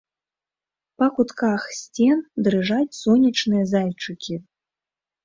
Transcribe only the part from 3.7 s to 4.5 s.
зайчыкі.